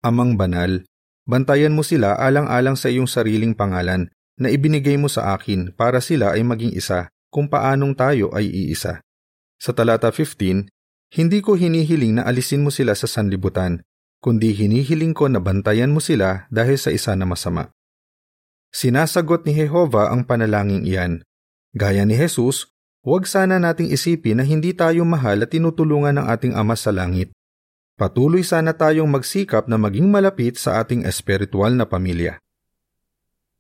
Amang 0.04 0.36
banal, 0.36 0.84
bantayan 1.24 1.72
mo 1.72 1.86
sila 1.86 2.18
alang-alang 2.20 2.76
sa 2.76 2.92
iyong 2.92 3.08
sariling 3.08 3.56
pangalan 3.56 4.12
na 4.36 4.52
ibinigay 4.52 5.00
mo 5.00 5.08
sa 5.08 5.38
akin 5.38 5.72
para 5.78 6.02
sila 6.04 6.36
ay 6.36 6.44
maging 6.44 6.76
isa 6.76 7.08
kung 7.32 7.48
paanong 7.48 7.94
tayo 7.96 8.34
ay 8.34 8.50
iisa. 8.50 9.00
Sa 9.62 9.72
talata 9.72 10.12
15, 10.12 10.68
hindi 11.14 11.40
ko 11.40 11.56
hinihiling 11.56 12.20
na 12.20 12.28
alisin 12.28 12.66
mo 12.66 12.74
sila 12.74 12.98
sa 12.98 13.08
sanlibutan, 13.08 13.80
kundi 14.24 14.56
hinihiling 14.56 15.12
ko 15.12 15.28
na 15.28 15.44
bantayan 15.44 15.92
mo 15.92 16.00
sila 16.00 16.48
dahil 16.48 16.80
sa 16.80 16.96
isa 16.96 17.12
na 17.20 17.28
masama. 17.28 17.76
Sinasagot 18.72 19.44
ni 19.44 19.52
Jehova 19.52 20.16
ang 20.16 20.24
panalangin 20.24 20.88
iyan. 20.88 21.28
Gaya 21.76 22.08
ni 22.08 22.16
Jesus, 22.16 22.72
huwag 23.04 23.28
sana 23.28 23.60
nating 23.60 23.92
isipin 23.92 24.40
na 24.40 24.48
hindi 24.48 24.72
tayo 24.72 25.04
mahal 25.04 25.44
at 25.44 25.52
tinutulungan 25.52 26.24
ng 26.24 26.26
ating 26.32 26.56
Ama 26.56 26.80
sa 26.80 26.96
langit. 26.96 27.36
Patuloy 28.00 28.42
sana 28.48 28.72
tayong 28.72 29.12
magsikap 29.12 29.68
na 29.68 29.76
maging 29.76 30.08
malapit 30.08 30.56
sa 30.56 30.80
ating 30.80 31.04
espiritual 31.04 31.76
na 31.76 31.84
pamilya. 31.84 32.40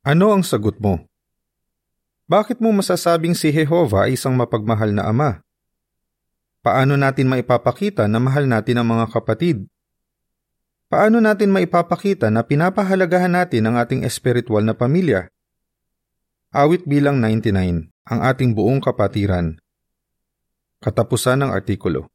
Ano 0.08 0.32
ang 0.32 0.48
sagot 0.48 0.79
mo? 0.79 1.05
Bakit 2.25 2.63
mo 2.63 2.72
masasabing 2.72 3.36
si 3.36 3.51
Jehova 3.51 4.08
ay 4.08 4.15
isang 4.15 4.34
mapagmahal 4.34 4.96
na 4.96 5.12
Ama? 5.12 5.43
Paano 6.63 6.96
natin 6.96 7.27
maipapakita 7.27 8.08
na 8.08 8.17
mahal 8.24 8.48
natin 8.48 8.79
ang 8.79 8.88
mga 8.88 9.12
kapatid 9.12 9.67
Paano 10.94 11.18
natin 11.18 11.50
maipapakita 11.50 12.30
na 12.30 12.46
pinapahalagahan 12.46 13.34
natin 13.34 13.66
ang 13.66 13.82
ating 13.82 14.06
espiritual 14.06 14.62
na 14.62 14.78
pamilya? 14.78 15.26
Awit 16.54 16.86
bilang 16.86 17.18
99, 17.18 17.90
ang 17.90 18.20
ating 18.22 18.54
buong 18.54 18.78
kapatiran. 18.78 19.58
Katapusan 20.86 21.42
ng 21.42 21.50
artikulo. 21.50 22.12